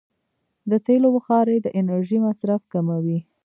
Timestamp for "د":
0.69-0.71, 1.61-1.67